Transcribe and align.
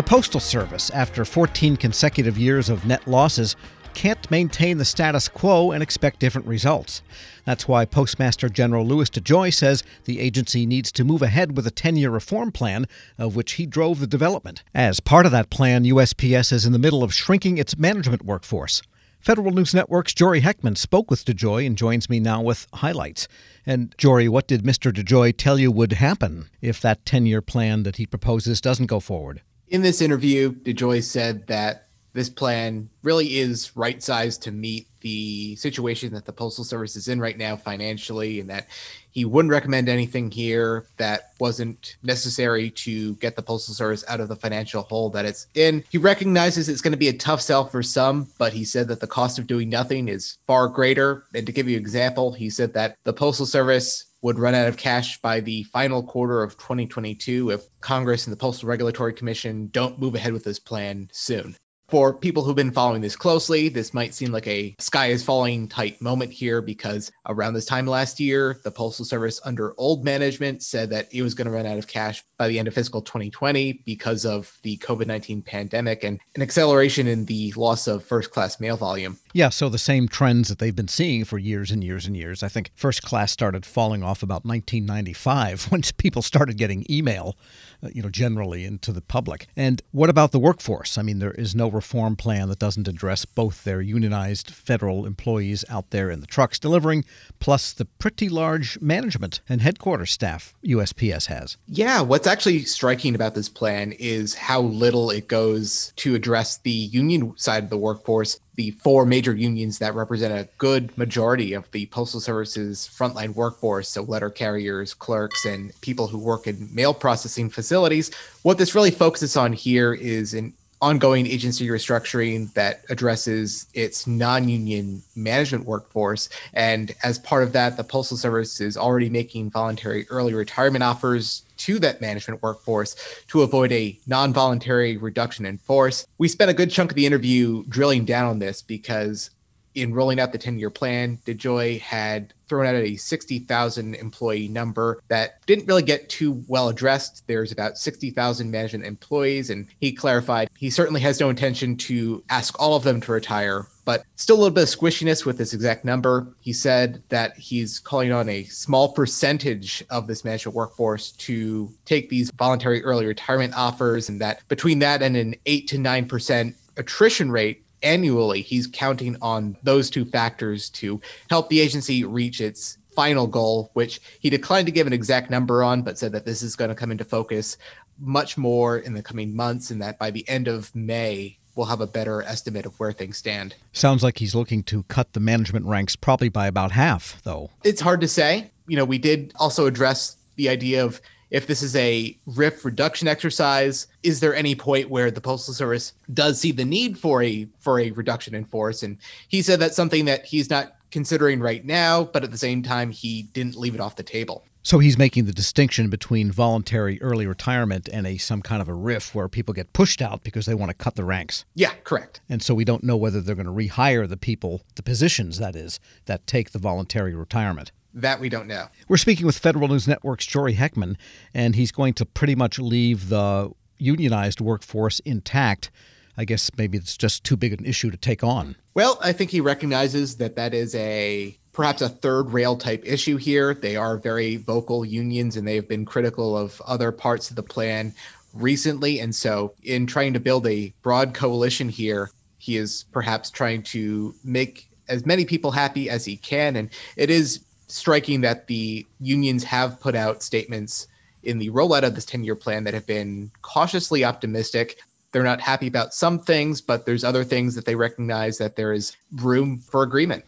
The 0.00 0.06
Postal 0.06 0.40
Service, 0.40 0.88
after 0.88 1.26
14 1.26 1.76
consecutive 1.76 2.38
years 2.38 2.70
of 2.70 2.86
net 2.86 3.06
losses, 3.06 3.54
can't 3.92 4.30
maintain 4.30 4.78
the 4.78 4.84
status 4.86 5.28
quo 5.28 5.72
and 5.72 5.82
expect 5.82 6.20
different 6.20 6.46
results. 6.46 7.02
That's 7.44 7.68
why 7.68 7.84
Postmaster 7.84 8.48
General 8.48 8.86
Louis 8.86 9.10
DeJoy 9.10 9.52
says 9.52 9.84
the 10.06 10.18
agency 10.18 10.64
needs 10.64 10.90
to 10.92 11.04
move 11.04 11.20
ahead 11.20 11.54
with 11.54 11.66
a 11.66 11.70
10 11.70 11.96
year 11.96 12.08
reform 12.08 12.50
plan, 12.50 12.86
of 13.18 13.36
which 13.36 13.52
he 13.52 13.66
drove 13.66 14.00
the 14.00 14.06
development. 14.06 14.64
As 14.74 15.00
part 15.00 15.26
of 15.26 15.32
that 15.32 15.50
plan, 15.50 15.84
USPS 15.84 16.50
is 16.50 16.64
in 16.64 16.72
the 16.72 16.78
middle 16.78 17.02
of 17.02 17.12
shrinking 17.12 17.58
its 17.58 17.76
management 17.76 18.24
workforce. 18.24 18.80
Federal 19.18 19.50
News 19.50 19.74
Network's 19.74 20.14
Jory 20.14 20.40
Heckman 20.40 20.78
spoke 20.78 21.10
with 21.10 21.26
DeJoy 21.26 21.66
and 21.66 21.76
joins 21.76 22.08
me 22.08 22.20
now 22.20 22.40
with 22.40 22.66
highlights. 22.72 23.28
And 23.66 23.94
Jory, 23.98 24.30
what 24.30 24.48
did 24.48 24.62
Mr. 24.62 24.90
DeJoy 24.90 25.36
tell 25.36 25.58
you 25.58 25.70
would 25.70 25.92
happen 25.92 26.48
if 26.62 26.80
that 26.80 27.04
10 27.04 27.26
year 27.26 27.42
plan 27.42 27.82
that 27.82 27.96
he 27.96 28.06
proposes 28.06 28.62
doesn't 28.62 28.86
go 28.86 28.98
forward? 28.98 29.42
In 29.70 29.82
this 29.82 30.02
interview, 30.02 30.52
DeJoy 30.52 31.00
said 31.00 31.46
that 31.46 31.86
this 32.12 32.28
plan 32.28 32.90
really 33.04 33.38
is 33.38 33.76
right 33.76 34.02
sized 34.02 34.42
to 34.42 34.50
meet 34.50 34.88
the 35.00 35.54
situation 35.54 36.12
that 36.12 36.26
the 36.26 36.32
Postal 36.32 36.64
Service 36.64 36.96
is 36.96 37.06
in 37.06 37.20
right 37.20 37.38
now 37.38 37.56
financially, 37.56 38.40
and 38.40 38.50
that 38.50 38.66
he 39.12 39.24
wouldn't 39.24 39.52
recommend 39.52 39.88
anything 39.88 40.28
here 40.28 40.86
that 40.96 41.30
wasn't 41.38 41.96
necessary 42.02 42.70
to 42.70 43.14
get 43.14 43.36
the 43.36 43.42
Postal 43.42 43.72
Service 43.72 44.04
out 44.08 44.18
of 44.18 44.26
the 44.26 44.34
financial 44.34 44.82
hole 44.82 45.08
that 45.10 45.24
it's 45.24 45.46
in. 45.54 45.84
He 45.88 45.98
recognizes 45.98 46.68
it's 46.68 46.82
going 46.82 46.92
to 46.92 46.98
be 46.98 47.08
a 47.08 47.16
tough 47.16 47.40
sell 47.40 47.64
for 47.64 47.82
some, 47.82 48.26
but 48.38 48.52
he 48.52 48.64
said 48.64 48.88
that 48.88 48.98
the 48.98 49.06
cost 49.06 49.38
of 49.38 49.46
doing 49.46 49.70
nothing 49.70 50.08
is 50.08 50.36
far 50.48 50.66
greater. 50.66 51.24
And 51.32 51.46
to 51.46 51.52
give 51.52 51.68
you 51.68 51.76
an 51.76 51.82
example, 51.82 52.32
he 52.32 52.50
said 52.50 52.74
that 52.74 52.96
the 53.04 53.12
Postal 53.12 53.46
Service 53.46 54.06
would 54.22 54.38
run 54.38 54.54
out 54.54 54.68
of 54.68 54.76
cash 54.76 55.20
by 55.20 55.40
the 55.40 55.62
final 55.64 56.02
quarter 56.02 56.42
of 56.42 56.56
2022 56.58 57.50
if 57.50 57.66
Congress 57.80 58.26
and 58.26 58.32
the 58.32 58.38
Postal 58.38 58.68
Regulatory 58.68 59.12
Commission 59.12 59.68
don't 59.68 59.98
move 59.98 60.14
ahead 60.14 60.32
with 60.32 60.44
this 60.44 60.58
plan 60.58 61.08
soon. 61.12 61.56
For 61.90 62.14
people 62.14 62.44
who've 62.44 62.54
been 62.54 62.70
following 62.70 63.00
this 63.00 63.16
closely, 63.16 63.68
this 63.68 63.92
might 63.92 64.14
seem 64.14 64.30
like 64.30 64.46
a 64.46 64.76
sky 64.78 65.06
is 65.06 65.24
falling 65.24 65.66
type 65.66 66.00
moment 66.00 66.30
here 66.30 66.62
because 66.62 67.10
around 67.26 67.54
this 67.54 67.64
time 67.64 67.84
last 67.84 68.20
year, 68.20 68.60
the 68.62 68.70
Postal 68.70 69.04
Service 69.04 69.40
under 69.44 69.74
old 69.76 70.04
management 70.04 70.62
said 70.62 70.88
that 70.90 71.12
it 71.12 71.22
was 71.22 71.34
going 71.34 71.46
to 71.46 71.52
run 71.52 71.66
out 71.66 71.78
of 71.78 71.88
cash 71.88 72.22
by 72.38 72.46
the 72.46 72.60
end 72.60 72.68
of 72.68 72.74
fiscal 72.74 73.02
2020 73.02 73.82
because 73.84 74.24
of 74.24 74.56
the 74.62 74.76
COVID 74.76 75.08
19 75.08 75.42
pandemic 75.42 76.04
and 76.04 76.20
an 76.36 76.42
acceleration 76.42 77.08
in 77.08 77.24
the 77.24 77.52
loss 77.56 77.88
of 77.88 78.04
first 78.04 78.30
class 78.30 78.60
mail 78.60 78.76
volume. 78.76 79.18
Yeah, 79.32 79.50
so 79.50 79.68
the 79.68 79.78
same 79.78 80.08
trends 80.08 80.48
that 80.48 80.58
they've 80.58 80.74
been 80.74 80.88
seeing 80.88 81.24
for 81.24 81.38
years 81.38 81.70
and 81.70 81.84
years 81.84 82.06
and 82.06 82.16
years. 82.16 82.42
I 82.42 82.48
think 82.48 82.72
first 82.74 83.02
class 83.02 83.30
started 83.30 83.64
falling 83.64 84.02
off 84.02 84.22
about 84.22 84.44
1995 84.44 85.64
when 85.70 85.82
people 85.98 86.22
started 86.22 86.56
getting 86.56 86.84
email, 86.90 87.36
uh, 87.82 87.88
you 87.92 88.02
know, 88.02 88.08
generally 88.08 88.64
into 88.64 88.90
the 88.90 89.00
public. 89.00 89.46
And 89.56 89.82
what 89.92 90.10
about 90.10 90.32
the 90.32 90.40
workforce? 90.40 90.98
I 90.98 91.02
mean, 91.02 91.20
there 91.20 91.30
is 91.32 91.54
no 91.54 91.70
reform 91.70 92.16
plan 92.16 92.48
that 92.48 92.58
doesn't 92.58 92.88
address 92.88 93.24
both 93.24 93.62
their 93.62 93.80
unionized 93.80 94.50
federal 94.50 95.06
employees 95.06 95.64
out 95.68 95.90
there 95.90 96.10
in 96.10 96.20
the 96.20 96.26
trucks 96.26 96.58
delivering, 96.58 97.04
plus 97.38 97.72
the 97.72 97.84
pretty 97.84 98.28
large 98.28 98.80
management 98.80 99.40
and 99.48 99.62
headquarters 99.62 100.10
staff 100.10 100.54
USPS 100.64 101.26
has. 101.26 101.56
Yeah, 101.68 102.00
what's 102.00 102.26
actually 102.26 102.64
striking 102.64 103.14
about 103.14 103.36
this 103.36 103.48
plan 103.48 103.92
is 103.92 104.34
how 104.34 104.60
little 104.60 105.10
it 105.10 105.28
goes 105.28 105.92
to 105.96 106.16
address 106.16 106.58
the 106.58 106.70
union 106.70 107.34
side 107.36 107.64
of 107.64 107.70
the 107.70 107.78
workforce 107.78 108.40
the 108.56 108.72
four 108.72 109.06
major 109.06 109.34
unions 109.34 109.78
that 109.78 109.94
represent 109.94 110.32
a 110.32 110.48
good 110.58 110.96
majority 110.98 111.52
of 111.52 111.70
the 111.70 111.86
Postal 111.86 112.20
Service's 112.20 112.88
frontline 112.92 113.34
workforce, 113.34 113.88
so 113.88 114.02
letter 114.02 114.30
carriers, 114.30 114.92
clerks, 114.92 115.44
and 115.46 115.72
people 115.80 116.08
who 116.08 116.18
work 116.18 116.46
in 116.46 116.68
mail 116.74 116.92
processing 116.92 117.48
facilities. 117.48 118.10
What 118.42 118.58
this 118.58 118.74
really 118.74 118.90
focuses 118.90 119.36
on 119.36 119.52
here 119.52 119.94
is 119.94 120.34
an 120.34 120.52
ongoing 120.80 121.26
agency 121.26 121.68
restructuring 121.68 122.52
that 122.54 122.84
addresses 122.88 123.66
its 123.74 124.06
non-union 124.06 125.02
management 125.14 125.66
workforce. 125.66 126.28
And 126.54 126.94
as 127.02 127.18
part 127.18 127.42
of 127.42 127.52
that 127.52 127.76
the 127.76 127.84
postal 127.84 128.16
service 128.16 128.60
is 128.60 128.76
already 128.76 129.10
making 129.10 129.50
voluntary 129.50 130.06
early 130.08 130.34
retirement 130.34 130.82
offers 130.82 131.42
to 131.58 131.78
that 131.78 132.00
management 132.00 132.42
workforce 132.42 132.96
to 133.28 133.42
avoid 133.42 133.70
a 133.72 133.98
non-voluntary 134.06 134.96
reduction 134.96 135.44
in 135.44 135.58
force. 135.58 136.06
We 136.18 136.28
spent 136.28 136.50
a 136.50 136.54
good 136.54 136.70
chunk 136.70 136.90
of 136.90 136.96
the 136.96 137.06
interview 137.06 137.64
drilling 137.68 138.06
down 138.06 138.26
on 138.26 138.38
this 138.38 138.62
because 138.62 139.30
in 139.74 139.94
rolling 139.94 140.20
out 140.20 140.32
the 140.32 140.38
10 140.38 140.58
year 140.58 140.70
plan, 140.70 141.18
DeJoy 141.24 141.80
had 141.80 142.34
thrown 142.48 142.66
out 142.66 142.74
a 142.74 142.96
60,000 142.96 143.94
employee 143.94 144.48
number 144.48 145.00
that 145.06 145.44
didn't 145.46 145.66
really 145.66 145.82
get 145.82 146.08
too 146.08 146.42
well 146.48 146.68
addressed. 146.68 147.22
There's 147.28 147.52
about 147.52 147.78
60,000 147.78 148.50
management 148.50 148.84
employees, 148.84 149.50
and 149.50 149.68
he 149.78 149.92
clarified 149.92 150.50
he 150.58 150.68
certainly 150.68 151.00
has 151.02 151.20
no 151.20 151.30
intention 151.30 151.76
to 151.76 152.24
ask 152.28 152.60
all 152.60 152.74
of 152.74 152.82
them 152.82 153.00
to 153.02 153.12
retire, 153.12 153.66
but 153.84 154.02
still 154.16 154.34
a 154.36 154.40
little 154.40 154.54
bit 154.54 154.64
of 154.64 154.80
squishiness 154.80 155.24
with 155.24 155.38
this 155.38 155.54
exact 155.54 155.84
number. 155.84 156.26
He 156.40 156.52
said 156.52 157.02
that 157.08 157.36
he's 157.36 157.78
calling 157.78 158.10
on 158.10 158.28
a 158.28 158.44
small 158.44 158.92
percentage 158.92 159.84
of 159.88 160.08
this 160.08 160.24
management 160.24 160.56
workforce 160.56 161.12
to 161.12 161.72
take 161.84 162.08
these 162.08 162.32
voluntary 162.32 162.82
early 162.82 163.06
retirement 163.06 163.54
offers, 163.54 164.08
and 164.08 164.20
that 164.20 164.40
between 164.48 164.80
that 164.80 165.02
and 165.02 165.16
an 165.16 165.36
8 165.46 165.68
to 165.68 165.76
9% 165.76 166.54
attrition 166.76 167.30
rate, 167.30 167.64
annually, 167.82 168.42
he's 168.42 168.66
counting 168.66 169.16
on 169.22 169.56
those 169.62 169.90
two 169.90 170.04
factors 170.04 170.68
to 170.70 171.00
help 171.28 171.48
the 171.48 171.60
agency 171.60 172.04
reach 172.04 172.40
its 172.40 172.78
final 172.94 173.26
goal, 173.26 173.70
which 173.74 174.00
he 174.20 174.30
declined 174.30 174.66
to 174.66 174.72
give 174.72 174.86
an 174.86 174.92
exact 174.92 175.30
number 175.30 175.62
on, 175.62 175.82
but 175.82 175.98
said 175.98 176.12
that 176.12 176.24
this 176.24 176.42
is 176.42 176.56
going 176.56 176.68
to 176.68 176.74
come 176.74 176.90
into 176.90 177.04
focus 177.04 177.56
much 177.98 178.36
more 178.38 178.78
in 178.78 178.94
the 178.94 179.02
coming 179.02 179.34
months 179.36 179.70
and 179.70 179.80
that 179.82 179.98
by 179.98 180.10
the 180.10 180.26
end 180.28 180.48
of 180.48 180.74
May, 180.74 181.38
we'll 181.54 181.66
have 181.66 181.80
a 181.80 181.86
better 181.86 182.22
estimate 182.22 182.66
of 182.66 182.78
where 182.80 182.92
things 182.92 183.16
stand. 183.16 183.54
Sounds 183.72 184.02
like 184.02 184.18
he's 184.18 184.34
looking 184.34 184.62
to 184.64 184.82
cut 184.84 185.12
the 185.12 185.20
management 185.20 185.66
ranks 185.66 185.96
probably 185.96 186.28
by 186.28 186.46
about 186.46 186.72
half, 186.72 187.20
though. 187.22 187.50
It's 187.64 187.80
hard 187.80 188.00
to 188.00 188.08
say. 188.08 188.50
You 188.66 188.76
know, 188.76 188.84
we 188.84 188.98
did 188.98 189.32
also 189.38 189.66
address 189.66 190.16
the 190.36 190.48
idea 190.48 190.84
of 190.84 191.00
if 191.30 191.46
this 191.46 191.62
is 191.62 191.76
a 191.76 192.16
RIF 192.26 192.64
reduction 192.64 193.08
exercise, 193.08 193.86
is 194.02 194.20
there 194.20 194.34
any 194.34 194.54
point 194.54 194.90
where 194.90 195.10
the 195.10 195.20
Postal 195.20 195.54
Service 195.54 195.92
does 196.12 196.40
see 196.40 196.52
the 196.52 196.64
need 196.64 196.98
for 196.98 197.22
a 197.22 197.48
for 197.58 197.80
a 197.80 197.90
reduction 197.92 198.34
in 198.34 198.44
force? 198.44 198.82
And 198.82 198.98
he 199.28 199.42
said 199.42 199.60
that's 199.60 199.76
something 199.76 200.04
that 200.06 200.24
he's 200.26 200.50
not 200.50 200.76
considering 200.90 201.40
right 201.40 201.64
now, 201.64 202.04
but 202.04 202.24
at 202.24 202.30
the 202.30 202.38
same 202.38 202.62
time, 202.62 202.90
he 202.90 203.22
didn't 203.22 203.56
leave 203.56 203.74
it 203.74 203.80
off 203.80 203.96
the 203.96 204.02
table. 204.02 204.44
So 204.62 204.78
he's 204.78 204.98
making 204.98 205.24
the 205.24 205.32
distinction 205.32 205.88
between 205.88 206.30
voluntary 206.30 207.00
early 207.00 207.26
retirement 207.26 207.88
and 207.90 208.06
a 208.06 208.18
some 208.18 208.42
kind 208.42 208.60
of 208.60 208.68
a 208.68 208.74
RIF 208.74 209.14
where 209.14 209.28
people 209.28 209.54
get 209.54 209.72
pushed 209.72 210.02
out 210.02 210.22
because 210.22 210.44
they 210.44 210.54
want 210.54 210.68
to 210.68 210.74
cut 210.74 210.96
the 210.96 211.04
ranks. 211.04 211.46
Yeah, 211.54 211.72
correct. 211.84 212.20
And 212.28 212.42
so 212.42 212.54
we 212.54 212.66
don't 212.66 212.84
know 212.84 212.96
whether 212.96 213.22
they're 213.22 213.34
going 213.34 213.46
to 213.46 213.52
rehire 213.52 214.06
the 214.06 214.18
people, 214.18 214.60
the 214.74 214.82
positions 214.82 215.38
that 215.38 215.56
is, 215.56 215.80
that 216.04 216.26
take 216.26 216.50
the 216.50 216.58
voluntary 216.58 217.14
retirement. 217.14 217.72
That 217.94 218.20
we 218.20 218.28
don't 218.28 218.46
know. 218.46 218.68
We're 218.88 218.96
speaking 218.96 219.26
with 219.26 219.38
Federal 219.38 219.68
News 219.68 219.88
Network's 219.88 220.26
Jory 220.26 220.54
Heckman, 220.54 220.96
and 221.34 221.56
he's 221.56 221.72
going 221.72 221.94
to 221.94 222.06
pretty 222.06 222.34
much 222.34 222.58
leave 222.58 223.08
the 223.08 223.50
unionized 223.78 224.40
workforce 224.40 225.00
intact. 225.00 225.70
I 226.16 226.24
guess 226.24 226.50
maybe 226.56 226.76
it's 226.76 226.96
just 226.96 227.24
too 227.24 227.36
big 227.36 227.52
an 227.52 227.64
issue 227.64 227.90
to 227.90 227.96
take 227.96 228.22
on. 228.22 228.56
Well, 228.74 228.98
I 229.02 229.12
think 229.12 229.30
he 229.30 229.40
recognizes 229.40 230.16
that 230.16 230.36
that 230.36 230.54
is 230.54 230.74
a 230.74 231.36
perhaps 231.52 231.82
a 231.82 231.88
third 231.88 232.30
rail 232.30 232.56
type 232.56 232.82
issue 232.84 233.16
here. 233.16 233.54
They 233.54 233.76
are 233.76 233.96
very 233.96 234.36
vocal 234.36 234.84
unions 234.84 235.36
and 235.36 235.46
they 235.46 235.56
have 235.56 235.68
been 235.68 235.84
critical 235.84 236.36
of 236.36 236.60
other 236.66 236.92
parts 236.92 237.30
of 237.30 237.36
the 237.36 237.42
plan 237.42 237.92
recently. 238.34 239.00
And 239.00 239.14
so, 239.14 239.54
in 239.62 239.86
trying 239.86 240.12
to 240.12 240.20
build 240.20 240.46
a 240.46 240.72
broad 240.82 241.14
coalition 241.14 241.68
here, 241.68 242.10
he 242.38 242.56
is 242.56 242.84
perhaps 242.92 243.30
trying 243.30 243.62
to 243.64 244.14
make 244.24 244.68
as 244.88 245.06
many 245.06 245.24
people 245.24 245.50
happy 245.50 245.88
as 245.88 246.04
he 246.04 246.16
can. 246.16 246.56
And 246.56 246.70
it 246.96 247.10
is 247.10 247.40
striking 247.70 248.20
that 248.22 248.46
the 248.46 248.86
unions 249.00 249.44
have 249.44 249.80
put 249.80 249.94
out 249.94 250.22
statements 250.22 250.88
in 251.22 251.38
the 251.38 251.50
rollout 251.50 251.82
of 251.82 251.94
this 251.94 252.04
10 252.04 252.24
year 252.24 252.36
plan 252.36 252.64
that 252.64 252.74
have 252.74 252.86
been 252.86 253.30
cautiously 253.42 254.04
optimistic. 254.04 254.80
They're 255.12 255.22
not 255.22 255.40
happy 255.40 255.66
about 255.66 255.92
some 255.92 256.18
things, 256.18 256.60
but 256.60 256.86
there's 256.86 257.04
other 257.04 257.24
things 257.24 257.54
that 257.54 257.64
they 257.64 257.74
recognize 257.74 258.38
that 258.38 258.56
there 258.56 258.72
is 258.72 258.96
room 259.16 259.58
for 259.58 259.82
agreement. 259.82 260.24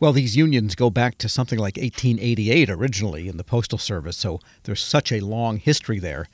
Well, 0.00 0.12
these 0.12 0.36
unions 0.36 0.74
go 0.74 0.90
back 0.90 1.16
to 1.18 1.28
something 1.28 1.58
like 1.58 1.76
1888 1.76 2.70
originally 2.70 3.28
in 3.28 3.36
the 3.36 3.44
Postal 3.44 3.78
Service, 3.78 4.16
so 4.16 4.40
there's 4.64 4.82
such 4.82 5.12
a 5.12 5.20
long 5.20 5.58
history 5.58 6.00
there 6.00 6.26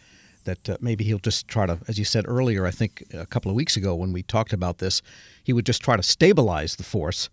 that 0.45 0.71
uh, 0.71 0.77
maybe 0.81 1.05
he'll 1.05 1.19
just 1.19 1.47
try 1.49 1.67
to, 1.67 1.79
as 1.87 1.99
you 1.99 2.05
said 2.07 2.25
earlier, 2.27 2.65
I 2.65 2.71
think 2.71 3.05
a 3.13 3.27
couple 3.27 3.51
of 3.51 3.55
weeks 3.55 3.77
ago 3.77 3.95
when 3.95 4.13
we 4.13 4.23
talked 4.23 4.55
about 4.55 4.79
this, 4.79 5.03
he 5.45 5.53
would 5.53 5.67
just 5.67 5.83
try 5.83 5.97
to 5.97 6.03
stabilize 6.03 6.77
the 6.77 6.85
force 6.85 7.29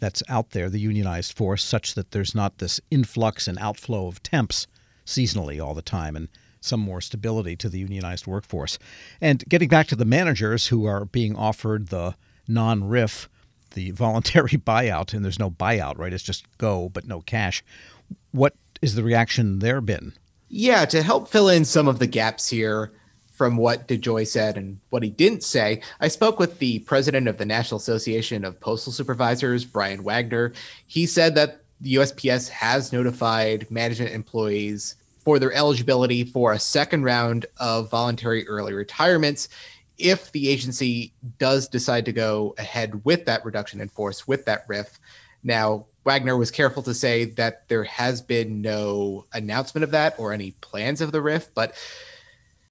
that's 0.00 0.22
out 0.28 0.50
there, 0.50 0.68
the 0.68 0.80
unionized 0.80 1.36
force, 1.36 1.62
such 1.62 1.94
that 1.94 2.10
there's 2.10 2.34
not 2.34 2.58
this 2.58 2.80
influx 2.90 3.46
and 3.46 3.58
outflow 3.58 4.06
of 4.06 4.22
temps 4.22 4.66
seasonally 5.06 5.64
all 5.64 5.74
the 5.74 5.82
time 5.82 6.16
and 6.16 6.28
some 6.60 6.80
more 6.80 7.00
stability 7.00 7.56
to 7.56 7.68
the 7.68 7.78
unionized 7.78 8.26
workforce. 8.26 8.78
And 9.20 9.44
getting 9.48 9.68
back 9.68 9.86
to 9.88 9.96
the 9.96 10.04
managers 10.04 10.68
who 10.68 10.84
are 10.84 11.04
being 11.04 11.36
offered 11.36 11.88
the 11.88 12.14
non 12.46 12.88
RIF, 12.88 13.28
the 13.72 13.90
voluntary 13.92 14.50
buyout, 14.58 15.14
and 15.14 15.24
there's 15.24 15.38
no 15.38 15.50
buyout, 15.50 15.98
right? 15.98 16.12
It's 16.12 16.22
just 16.22 16.44
go, 16.58 16.88
but 16.88 17.06
no 17.06 17.20
cash. 17.20 17.62
What 18.32 18.54
is 18.82 18.94
the 18.94 19.02
reaction 19.02 19.60
there 19.60 19.80
been? 19.80 20.12
Yeah, 20.48 20.84
to 20.86 21.02
help 21.02 21.28
fill 21.28 21.48
in 21.48 21.64
some 21.64 21.86
of 21.86 21.98
the 22.00 22.08
gaps 22.08 22.48
here, 22.48 22.92
from 23.40 23.56
what 23.56 23.88
DeJoy 23.88 24.26
said 24.26 24.58
and 24.58 24.78
what 24.90 25.02
he 25.02 25.08
didn't 25.08 25.42
say, 25.42 25.80
I 25.98 26.08
spoke 26.08 26.38
with 26.38 26.58
the 26.58 26.80
president 26.80 27.26
of 27.26 27.38
the 27.38 27.46
National 27.46 27.78
Association 27.78 28.44
of 28.44 28.60
Postal 28.60 28.92
Supervisors, 28.92 29.64
Brian 29.64 30.04
Wagner. 30.04 30.52
He 30.86 31.06
said 31.06 31.34
that 31.36 31.62
the 31.80 31.94
USPS 31.94 32.50
has 32.50 32.92
notified 32.92 33.70
management 33.70 34.12
employees 34.12 34.96
for 35.20 35.38
their 35.38 35.54
eligibility 35.54 36.22
for 36.22 36.52
a 36.52 36.58
second 36.58 37.04
round 37.04 37.46
of 37.56 37.90
voluntary 37.90 38.46
early 38.46 38.74
retirements 38.74 39.48
if 39.96 40.30
the 40.32 40.50
agency 40.50 41.14
does 41.38 41.66
decide 41.66 42.04
to 42.04 42.12
go 42.12 42.54
ahead 42.58 43.06
with 43.06 43.24
that 43.24 43.42
reduction 43.46 43.80
in 43.80 43.88
force, 43.88 44.28
with 44.28 44.44
that 44.44 44.66
RIF. 44.68 45.00
Now, 45.42 45.86
Wagner 46.04 46.36
was 46.36 46.50
careful 46.50 46.82
to 46.82 46.92
say 46.92 47.24
that 47.24 47.66
there 47.68 47.84
has 47.84 48.20
been 48.20 48.60
no 48.60 49.24
announcement 49.32 49.82
of 49.82 49.92
that 49.92 50.14
or 50.18 50.34
any 50.34 50.50
plans 50.60 51.00
of 51.00 51.10
the 51.10 51.22
RIF, 51.22 51.54
but 51.54 51.74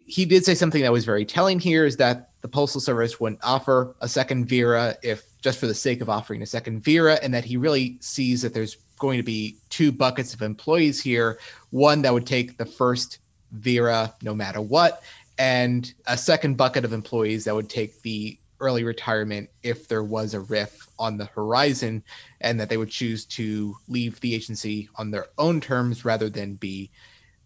he 0.09 0.25
did 0.25 0.43
say 0.43 0.55
something 0.55 0.81
that 0.81 0.91
was 0.91 1.05
very 1.05 1.23
telling 1.23 1.59
here 1.59 1.85
is 1.85 1.97
that 1.97 2.31
the 2.41 2.47
Postal 2.47 2.81
Service 2.81 3.19
wouldn't 3.19 3.39
offer 3.43 3.95
a 4.01 4.07
second 4.07 4.45
VERA 4.45 4.95
if 5.03 5.23
just 5.41 5.59
for 5.59 5.67
the 5.67 5.73
sake 5.73 6.01
of 6.01 6.09
offering 6.09 6.41
a 6.41 6.47
second 6.47 6.83
VERA, 6.83 7.19
and 7.21 7.31
that 7.33 7.45
he 7.45 7.57
really 7.57 7.97
sees 8.01 8.41
that 8.41 8.53
there's 8.53 8.77
going 8.97 9.17
to 9.17 9.23
be 9.23 9.57
two 9.69 9.91
buckets 9.91 10.33
of 10.33 10.41
employees 10.41 10.99
here 10.99 11.39
one 11.69 12.01
that 12.01 12.11
would 12.11 12.25
take 12.25 12.57
the 12.57 12.65
first 12.65 13.19
VERA 13.51 14.13
no 14.23 14.33
matter 14.33 14.59
what, 14.59 15.03
and 15.37 15.93
a 16.07 16.17
second 16.17 16.57
bucket 16.57 16.83
of 16.83 16.91
employees 16.91 17.43
that 17.43 17.53
would 17.53 17.69
take 17.69 18.01
the 18.01 18.37
early 18.59 18.83
retirement 18.83 19.47
if 19.61 19.87
there 19.87 20.03
was 20.03 20.33
a 20.33 20.39
RIF 20.39 20.87
on 20.97 21.17
the 21.17 21.25
horizon, 21.25 22.03
and 22.41 22.59
that 22.59 22.67
they 22.67 22.77
would 22.77 22.89
choose 22.89 23.25
to 23.25 23.75
leave 23.87 24.19
the 24.21 24.33
agency 24.33 24.89
on 24.95 25.11
their 25.11 25.27
own 25.37 25.61
terms 25.61 26.03
rather 26.03 26.29
than 26.31 26.55
be 26.55 26.89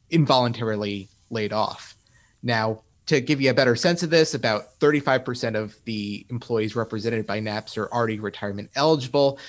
involuntarily 0.10 1.10
laid 1.30 1.51
off. 1.51 1.95
Now, 2.44 2.81
to 3.07 3.19
give 3.19 3.42
you 3.42 3.50
a 3.50 3.54
better 3.54 3.75
sense 3.75 4.04
of 4.04 4.10
this, 4.10 4.34
about 4.34 4.80
35% 4.80 5.56
of 5.56 5.75
the 5.86 6.25
employees 6.30 6.75
represented 6.75 7.25
by 7.25 7.40
NAPS 7.40 7.78
are 7.78 7.88
already 7.88 8.19
retirement 8.19 8.69
eligible. 8.75 9.40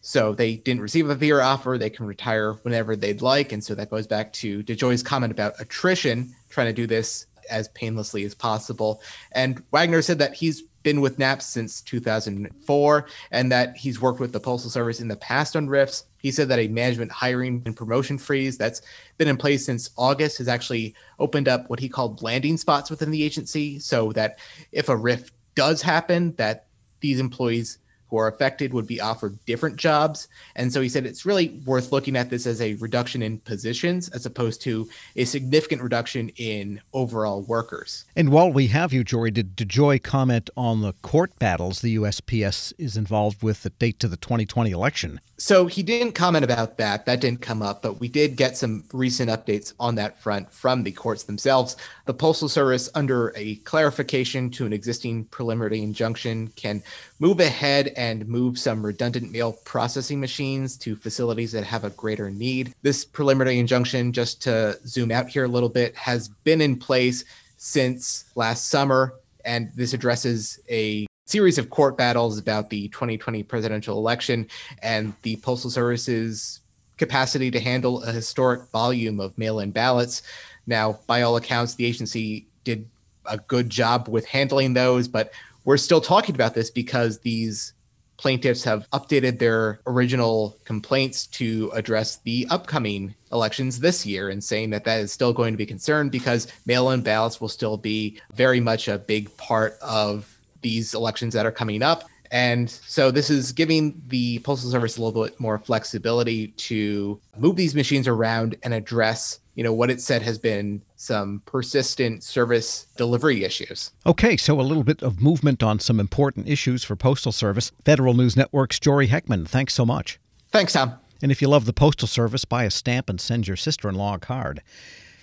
So 0.00 0.32
they 0.32 0.56
didn't 0.56 0.80
receive 0.80 1.10
a 1.10 1.14
VERA 1.14 1.44
offer. 1.44 1.76
They 1.76 1.90
can 1.90 2.06
retire 2.06 2.54
whenever 2.62 2.96
they'd 2.96 3.20
like. 3.20 3.52
And 3.52 3.62
so 3.62 3.74
that 3.74 3.90
goes 3.90 4.06
back 4.06 4.32
to 4.34 4.62
DeJoy's 4.62 5.02
comment 5.02 5.32
about 5.32 5.60
attrition, 5.60 6.34
trying 6.48 6.68
to 6.68 6.72
do 6.72 6.86
this 6.86 7.26
as 7.50 7.68
painlessly 7.68 8.24
as 8.24 8.34
possible. 8.34 9.02
And 9.32 9.62
Wagner 9.72 10.02
said 10.02 10.18
that 10.18 10.34
he's 10.34 10.62
been 10.88 11.02
with 11.02 11.18
NAPS 11.18 11.44
since 11.44 11.82
2004 11.82 13.06
and 13.30 13.52
that 13.52 13.76
he's 13.76 14.00
worked 14.00 14.20
with 14.20 14.32
the 14.32 14.40
Postal 14.40 14.70
Service 14.70 15.00
in 15.00 15.08
the 15.08 15.16
past 15.16 15.54
on 15.54 15.68
RIFs. 15.68 16.04
He 16.16 16.30
said 16.30 16.48
that 16.48 16.58
a 16.58 16.66
management 16.68 17.12
hiring 17.12 17.62
and 17.66 17.76
promotion 17.76 18.16
freeze 18.16 18.56
that's 18.56 18.80
been 19.18 19.28
in 19.28 19.36
place 19.36 19.66
since 19.66 19.90
August 19.98 20.38
has 20.38 20.48
actually 20.48 20.94
opened 21.18 21.46
up 21.46 21.68
what 21.68 21.78
he 21.78 21.90
called 21.90 22.22
landing 22.22 22.56
spots 22.56 22.88
within 22.88 23.10
the 23.10 23.22
agency 23.22 23.78
so 23.78 24.12
that 24.12 24.38
if 24.72 24.88
a 24.88 24.96
RIF 24.96 25.30
does 25.54 25.82
happen, 25.82 26.34
that 26.36 26.68
these 27.00 27.20
employees 27.20 27.76
who 28.08 28.16
are 28.16 28.28
affected 28.28 28.72
would 28.72 28.86
be 28.86 29.00
offered 29.00 29.38
different 29.46 29.76
jobs. 29.76 30.28
And 30.56 30.72
so 30.72 30.80
he 30.80 30.88
said 30.88 31.06
it's 31.06 31.26
really 31.26 31.60
worth 31.64 31.92
looking 31.92 32.16
at 32.16 32.30
this 32.30 32.46
as 32.46 32.60
a 32.60 32.74
reduction 32.74 33.22
in 33.22 33.38
positions 33.38 34.08
as 34.10 34.26
opposed 34.26 34.60
to 34.62 34.88
a 35.16 35.24
significant 35.24 35.82
reduction 35.82 36.30
in 36.36 36.80
overall 36.92 37.42
workers. 37.42 38.04
And 38.16 38.30
while 38.30 38.52
we 38.52 38.68
have 38.68 38.92
you, 38.92 39.04
Jory, 39.04 39.30
did 39.30 39.56
DeJoy 39.56 40.02
comment 40.02 40.50
on 40.56 40.80
the 40.80 40.94
court 41.02 41.38
battles 41.38 41.80
the 41.80 41.96
USPS 41.96 42.72
is 42.78 42.96
involved 42.96 43.42
with 43.42 43.62
that 43.62 43.78
date 43.78 43.98
to 44.00 44.08
the 44.08 44.16
2020 44.16 44.70
election? 44.70 45.20
So 45.40 45.66
he 45.66 45.84
didn't 45.84 46.12
comment 46.12 46.44
about 46.44 46.78
that. 46.78 47.06
That 47.06 47.20
didn't 47.20 47.42
come 47.42 47.62
up, 47.62 47.80
but 47.80 48.00
we 48.00 48.08
did 48.08 48.34
get 48.34 48.56
some 48.56 48.82
recent 48.92 49.30
updates 49.30 49.72
on 49.78 49.94
that 49.94 50.20
front 50.20 50.52
from 50.52 50.82
the 50.82 50.90
courts 50.90 51.22
themselves. 51.22 51.76
The 52.06 52.14
Postal 52.14 52.48
Service, 52.48 52.90
under 52.96 53.32
a 53.36 53.54
clarification 53.56 54.50
to 54.50 54.66
an 54.66 54.72
existing 54.72 55.26
preliminary 55.26 55.82
injunction, 55.82 56.48
can 56.56 56.82
move 57.20 57.38
ahead 57.38 57.92
and 57.96 58.26
move 58.26 58.58
some 58.58 58.84
redundant 58.84 59.30
mail 59.30 59.52
processing 59.64 60.18
machines 60.18 60.76
to 60.78 60.96
facilities 60.96 61.52
that 61.52 61.64
have 61.64 61.84
a 61.84 61.90
greater 61.90 62.30
need. 62.30 62.74
This 62.82 63.04
preliminary 63.04 63.60
injunction, 63.60 64.12
just 64.12 64.42
to 64.42 64.76
zoom 64.86 65.12
out 65.12 65.28
here 65.28 65.44
a 65.44 65.48
little 65.48 65.68
bit, 65.68 65.94
has 65.94 66.28
been 66.42 66.60
in 66.60 66.76
place 66.76 67.24
since 67.58 68.24
last 68.34 68.70
summer, 68.70 69.14
and 69.44 69.70
this 69.76 69.92
addresses 69.92 70.58
a 70.68 71.07
series 71.28 71.58
of 71.58 71.68
court 71.68 71.98
battles 71.98 72.38
about 72.38 72.70
the 72.70 72.88
2020 72.88 73.42
presidential 73.42 73.98
election 73.98 74.48
and 74.82 75.12
the 75.22 75.36
Postal 75.36 75.70
Service's 75.70 76.60
capacity 76.96 77.50
to 77.50 77.60
handle 77.60 78.02
a 78.02 78.10
historic 78.10 78.62
volume 78.70 79.20
of 79.20 79.36
mail 79.36 79.60
in 79.60 79.70
ballots. 79.70 80.22
Now, 80.66 80.98
by 81.06 81.20
all 81.22 81.36
accounts, 81.36 81.74
the 81.74 81.84
agency 81.84 82.46
did 82.64 82.88
a 83.26 83.36
good 83.36 83.68
job 83.68 84.08
with 84.08 84.24
handling 84.24 84.72
those, 84.72 85.06
but 85.06 85.30
we're 85.66 85.76
still 85.76 86.00
talking 86.00 86.34
about 86.34 86.54
this 86.54 86.70
because 86.70 87.18
these 87.18 87.74
plaintiffs 88.16 88.64
have 88.64 88.88
updated 88.90 89.38
their 89.38 89.80
original 89.86 90.56
complaints 90.64 91.26
to 91.26 91.70
address 91.74 92.16
the 92.24 92.46
upcoming 92.48 93.14
elections 93.32 93.78
this 93.78 94.06
year 94.06 94.30
and 94.30 94.42
saying 94.42 94.70
that 94.70 94.84
that 94.84 95.00
is 95.00 95.12
still 95.12 95.34
going 95.34 95.52
to 95.52 95.58
be 95.58 95.66
concerned 95.66 96.10
because 96.10 96.48
mail 96.64 96.90
in 96.90 97.02
ballots 97.02 97.38
will 97.38 97.50
still 97.50 97.76
be 97.76 98.18
very 98.32 98.60
much 98.60 98.88
a 98.88 98.98
big 98.98 99.34
part 99.36 99.76
of 99.82 100.37
these 100.62 100.94
elections 100.94 101.34
that 101.34 101.46
are 101.46 101.52
coming 101.52 101.82
up. 101.82 102.04
And 102.30 102.68
so 102.70 103.10
this 103.10 103.30
is 103.30 103.52
giving 103.52 104.02
the 104.08 104.38
Postal 104.40 104.70
Service 104.70 104.98
a 104.98 105.02
little 105.02 105.24
bit 105.24 105.38
more 105.40 105.58
flexibility 105.58 106.48
to 106.48 107.20
move 107.38 107.56
these 107.56 107.74
machines 107.74 108.06
around 108.06 108.56
and 108.62 108.74
address, 108.74 109.40
you 109.54 109.64
know, 109.64 109.72
what 109.72 109.90
it 109.90 110.00
said 110.00 110.22
has 110.22 110.38
been 110.38 110.82
some 110.96 111.42
persistent 111.46 112.22
service 112.22 112.86
delivery 112.96 113.44
issues. 113.44 113.92
Okay, 114.04 114.36
so 114.36 114.60
a 114.60 114.62
little 114.62 114.84
bit 114.84 115.02
of 115.02 115.22
movement 115.22 115.62
on 115.62 115.78
some 115.78 115.98
important 115.98 116.48
issues 116.48 116.84
for 116.84 116.96
Postal 116.96 117.32
Service. 117.32 117.72
Federal 117.84 118.14
News 118.14 118.36
Network's 118.36 118.78
Jory 118.78 119.08
Heckman, 119.08 119.48
thanks 119.48 119.74
so 119.74 119.86
much. 119.86 120.20
Thanks, 120.50 120.74
Tom. 120.74 120.94
And 121.22 121.32
if 121.32 121.42
you 121.42 121.48
love 121.48 121.64
the 121.64 121.72
Postal 121.72 122.08
Service, 122.08 122.44
buy 122.44 122.64
a 122.64 122.70
stamp 122.70 123.08
and 123.08 123.20
send 123.20 123.48
your 123.48 123.56
sister 123.56 123.88
in 123.88 123.94
law 123.94 124.14
a 124.14 124.18
card. 124.18 124.62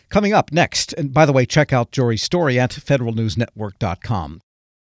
Coming 0.10 0.34
up 0.34 0.52
next, 0.52 0.94
and 0.94 1.14
by 1.14 1.26
the 1.26 1.34
way, 1.34 1.46
check 1.46 1.72
out 1.72 1.92
Jory's 1.92 2.24
story 2.24 2.60
at 2.60 2.72
federalnewsnetwork.com. 2.72 4.42